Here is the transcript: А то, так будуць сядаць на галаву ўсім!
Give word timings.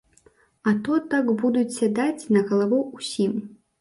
А 0.69 0.71
то, 0.87 0.95
так 1.11 1.29
будуць 1.43 1.75
сядаць 1.75 2.29
на 2.39 2.43
галаву 2.51 2.81
ўсім! 2.97 3.33